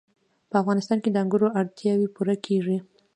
په 0.49 0.55
افغانستان 0.61 0.97
کې 1.03 1.09
د 1.11 1.15
انګورو 1.23 1.47
اړتیاوې 1.59 2.07
پوره 2.15 2.35
کېږي. 2.45 2.77